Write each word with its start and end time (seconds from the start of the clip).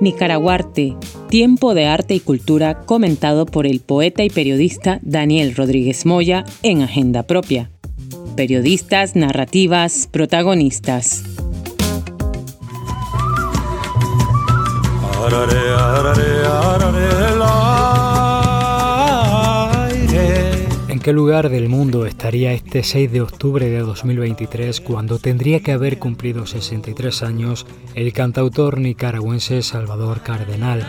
Nicaraguarte, 0.00 0.96
tiempo 1.28 1.74
de 1.74 1.86
arte 1.86 2.14
y 2.14 2.20
cultura 2.20 2.80
comentado 2.82 3.46
por 3.46 3.66
el 3.66 3.80
poeta 3.80 4.22
y 4.22 4.30
periodista 4.30 5.00
Daniel 5.02 5.54
Rodríguez 5.56 6.04
Moya 6.04 6.44
en 6.62 6.82
Agenda 6.82 7.22
Propia. 7.22 7.70
Periodistas, 8.36 9.16
narrativas, 9.16 10.08
protagonistas. 10.10 11.24
¿En 15.24 16.43
qué 21.04 21.12
lugar 21.12 21.50
del 21.50 21.68
mundo 21.68 22.06
estaría 22.06 22.54
este 22.54 22.82
6 22.82 23.12
de 23.12 23.20
octubre 23.20 23.68
de 23.68 23.80
2023 23.80 24.80
cuando 24.80 25.18
tendría 25.18 25.60
que 25.60 25.72
haber 25.72 25.98
cumplido 25.98 26.46
63 26.46 27.22
años 27.24 27.66
el 27.94 28.10
cantautor 28.14 28.78
nicaragüense 28.78 29.60
Salvador 29.60 30.22
Cardenal? 30.22 30.82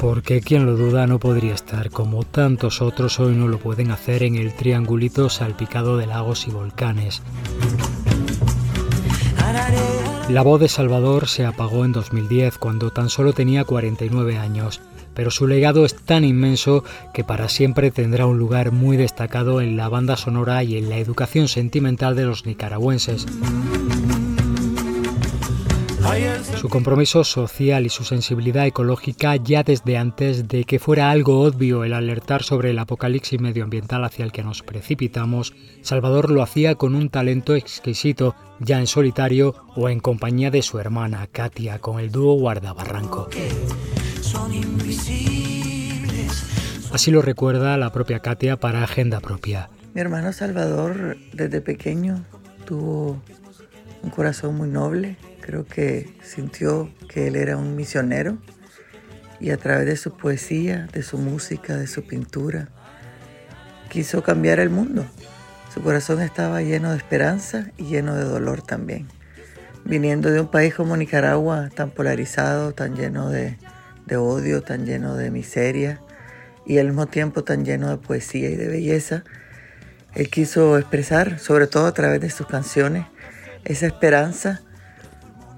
Porque 0.00 0.40
quien 0.40 0.64
lo 0.64 0.78
duda 0.78 1.06
no 1.06 1.18
podría 1.18 1.52
estar 1.52 1.90
como 1.90 2.24
tantos 2.24 2.80
otros 2.80 3.20
hoy 3.20 3.34
no 3.34 3.48
lo 3.48 3.58
pueden 3.58 3.90
hacer 3.90 4.22
en 4.22 4.34
el 4.36 4.54
triangulito 4.54 5.28
salpicado 5.28 5.98
de 5.98 6.06
lagos 6.06 6.48
y 6.48 6.52
volcanes. 6.52 7.20
La 10.28 10.40
voz 10.40 10.58
de 10.58 10.68
Salvador 10.68 11.28
se 11.28 11.44
apagó 11.44 11.84
en 11.84 11.92
2010 11.92 12.56
cuando 12.56 12.90
tan 12.90 13.10
solo 13.10 13.34
tenía 13.34 13.64
49 13.64 14.38
años, 14.38 14.80
pero 15.14 15.30
su 15.30 15.46
legado 15.46 15.84
es 15.84 15.94
tan 15.96 16.24
inmenso 16.24 16.82
que 17.12 17.24
para 17.24 17.50
siempre 17.50 17.90
tendrá 17.90 18.24
un 18.26 18.38
lugar 18.38 18.72
muy 18.72 18.96
destacado 18.96 19.60
en 19.60 19.76
la 19.76 19.90
banda 19.90 20.16
sonora 20.16 20.64
y 20.64 20.78
en 20.78 20.88
la 20.88 20.96
educación 20.96 21.46
sentimental 21.46 22.16
de 22.16 22.24
los 22.24 22.46
nicaragüenses. 22.46 23.26
Su 26.60 26.68
compromiso 26.68 27.24
social 27.24 27.86
y 27.86 27.88
su 27.88 28.04
sensibilidad 28.04 28.66
ecológica 28.66 29.36
ya 29.36 29.62
desde 29.62 29.98
antes 29.98 30.48
de 30.48 30.64
que 30.64 30.78
fuera 30.78 31.10
algo 31.10 31.42
obvio 31.42 31.84
el 31.84 31.92
alertar 31.92 32.42
sobre 32.42 32.70
el 32.70 32.78
apocalipsis 32.78 33.40
medioambiental 33.40 34.04
hacia 34.04 34.24
el 34.24 34.32
que 34.32 34.42
nos 34.42 34.62
precipitamos, 34.62 35.54
Salvador 35.82 36.30
lo 36.30 36.42
hacía 36.42 36.74
con 36.76 36.94
un 36.94 37.10
talento 37.10 37.54
exquisito, 37.54 38.34
ya 38.60 38.78
en 38.78 38.86
solitario 38.86 39.54
o 39.76 39.88
en 39.88 40.00
compañía 40.00 40.50
de 40.50 40.62
su 40.62 40.78
hermana 40.78 41.26
Katia 41.26 41.78
con 41.78 42.00
el 42.00 42.10
dúo 42.10 42.34
Guardabarranco. 42.34 43.28
Así 46.92 47.10
lo 47.10 47.22
recuerda 47.22 47.76
la 47.76 47.92
propia 47.92 48.20
Katia 48.20 48.56
para 48.56 48.84
Agenda 48.84 49.20
Propia. 49.20 49.68
Mi 49.94 50.00
hermano 50.00 50.32
Salvador 50.32 51.16
desde 51.32 51.60
pequeño 51.60 52.24
tuvo 52.64 53.20
un 54.02 54.10
corazón 54.10 54.56
muy 54.56 54.68
noble, 54.68 55.16
Creo 55.44 55.66
que 55.66 56.16
sintió 56.22 56.90
que 57.06 57.26
él 57.26 57.36
era 57.36 57.58
un 57.58 57.76
misionero 57.76 58.38
y 59.40 59.50
a 59.50 59.58
través 59.58 59.84
de 59.84 59.96
su 59.98 60.16
poesía, 60.16 60.88
de 60.90 61.02
su 61.02 61.18
música, 61.18 61.76
de 61.76 61.86
su 61.86 62.06
pintura, 62.06 62.68
quiso 63.90 64.22
cambiar 64.22 64.58
el 64.58 64.70
mundo. 64.70 65.04
Su 65.74 65.82
corazón 65.82 66.22
estaba 66.22 66.62
lleno 66.62 66.92
de 66.92 66.96
esperanza 66.96 67.66
y 67.76 67.84
lleno 67.84 68.14
de 68.14 68.24
dolor 68.24 68.62
también. 68.62 69.06
Viniendo 69.84 70.30
de 70.30 70.40
un 70.40 70.50
país 70.50 70.74
como 70.74 70.96
Nicaragua, 70.96 71.68
tan 71.68 71.90
polarizado, 71.90 72.72
tan 72.72 72.96
lleno 72.96 73.28
de, 73.28 73.58
odio, 74.16 74.62
tan 74.62 74.86
lleno 74.86 75.14
de 75.14 75.30
miseria 75.30 76.00
y 76.64 76.78
al 76.78 76.86
mismo 76.86 77.04
tiempo 77.06 77.44
tan 77.44 77.66
lleno 77.66 77.90
de 77.90 77.98
poesía 77.98 78.48
y 78.48 78.56
de 78.56 78.68
belleza, 78.68 79.24
él 80.14 80.30
quiso 80.30 80.78
expresar, 80.78 81.38
sobre 81.38 81.66
todo 81.66 81.86
a 81.86 81.92
través 81.92 82.22
de 82.22 82.30
sus 82.30 82.46
canciones, 82.46 83.04
esa 83.66 83.86
esperanza 83.86 84.62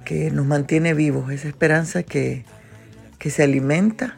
que 0.06 0.30
nos 0.30 0.46
mantiene 0.46 0.94
vivos, 0.94 1.32
esa 1.32 1.48
esperanza 1.48 2.04
que, 2.04 2.44
que 3.18 3.28
se 3.28 3.42
alimenta 3.42 4.16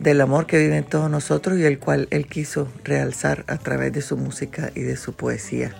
del 0.00 0.20
amor 0.20 0.46
que 0.46 0.58
vive 0.58 0.76
en 0.76 0.84
todos 0.84 1.08
nosotros 1.08 1.58
y 1.58 1.64
el 1.64 1.78
cual 1.78 2.08
él 2.10 2.26
quiso 2.26 2.68
realzar 2.82 3.44
a 3.46 3.56
través 3.56 3.92
de 3.92 4.02
su 4.02 4.16
música 4.16 4.72
y 4.74 4.80
de 4.80 4.96
su 4.96 5.14
poesía. 5.14 5.72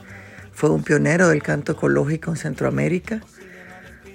Fue 0.52 0.70
un 0.70 0.84
pionero 0.84 1.28
del 1.28 1.42
canto 1.42 1.72
ecológico 1.72 2.30
en 2.30 2.36
Centroamérica. 2.36 3.20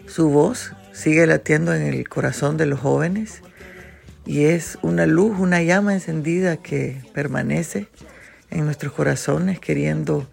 Su 0.08 0.30
voz 0.30 0.72
sigue 0.94 1.28
latiendo 1.28 1.76
en 1.76 1.82
el 1.82 2.08
corazón 2.08 2.56
de 2.56 2.68
los 2.68 2.80
jóvenes 2.80 3.42
y 4.26 4.46
es 4.46 4.80
una 4.82 5.06
luz, 5.06 5.38
una 5.38 5.62
llama 5.62 5.94
encendida 5.94 6.56
que 6.56 7.02
permanece 7.14 7.90
en 8.50 8.64
nuestros 8.64 8.94
corazones 8.94 9.60
queriendo 9.60 10.32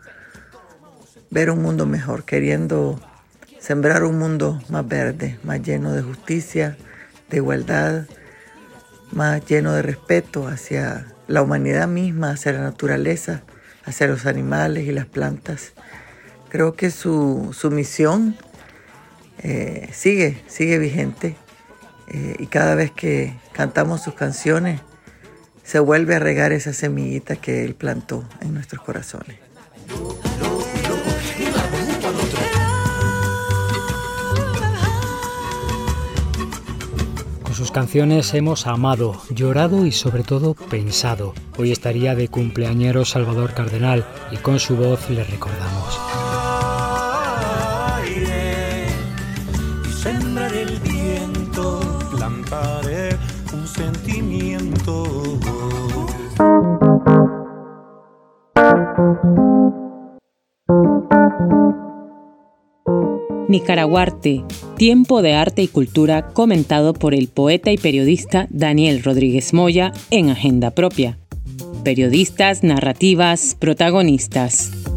ver 1.31 1.51
un 1.51 1.63
mundo 1.63 1.85
mejor, 1.85 2.25
queriendo 2.25 3.01
sembrar 3.69 4.03
un 4.05 4.19
mundo 4.19 4.63
más 4.71 4.89
verde, 4.89 5.39
más 5.43 5.61
lleno 5.61 5.93
de 5.93 6.01
justicia, 6.01 6.79
de 7.29 7.37
igualdad, 7.37 8.07
más 9.13 9.45
lleno 9.45 9.75
de 9.75 9.83
respeto 9.83 10.49
hacia 10.49 11.05
la 11.27 11.43
humanidad 11.43 11.87
misma, 11.87 12.31
hacia 12.31 12.55
la 12.55 12.63
naturaleza, 12.63 13.43
hacia 13.85 14.07
los 14.07 14.25
animales 14.25 14.89
y 14.89 14.93
las 14.93 15.05
plantas. 15.05 15.75
Creo 16.49 16.77
que 16.77 16.91
su, 16.91 17.55
misión 17.71 18.39
eh, 19.43 19.91
sigue, 19.93 20.43
sigue 20.47 20.79
vigente 20.79 21.37
eh, 22.07 22.37
y 22.39 22.47
cada 22.47 22.75
vez 22.75 22.91
que 22.91 23.35
cantamos 23.53 24.03
sus 24.03 24.15
canciones 24.15 24.81
se 25.63 25.79
vuelve 25.79 26.15
a 26.15 26.19
regar 26.19 26.53
esa 26.53 26.73
semillita 26.73 27.37
que 27.37 27.67
él 27.67 27.75
plantó 27.75 28.27
en 28.41 28.55
nuestros 28.55 28.83
corazones. 28.83 29.37
Sus 37.59 37.73
canciones 37.73 38.35
hemos 38.35 38.69
amado, 38.69 39.21
llorado 39.31 39.85
y 39.85 39.91
sobre 39.91 40.23
todo 40.23 40.55
pensado. 40.55 41.35
Hoy 41.57 41.73
estaría 41.73 42.15
de 42.15 42.29
cumpleañero 42.29 43.05
Salvador 43.05 43.53
Cardenal 43.53 44.07
y 44.31 44.37
con 44.37 44.61
su 44.61 44.77
voz 44.77 45.11
le 45.11 45.25
recordamos. 45.25 45.99
Nicaraguarte, 63.49 64.45
tiempo 64.77 65.23
de 65.23 65.33
arte 65.33 65.63
y 65.63 65.69
cultura 65.69 66.29
comentado 66.29 66.93
por 66.93 67.15
el 67.15 67.29
poeta 67.29 67.73
y 67.73 67.79
periodista 67.79 68.47
Daniel 68.51 69.03
Rodríguez 69.03 69.55
Moya 69.55 69.95
en 70.11 70.29
Agenda 70.29 70.71
Propia. 70.73 71.19
Periodistas, 71.83 72.63
narrativas, 72.63 73.57
protagonistas. 73.59 74.88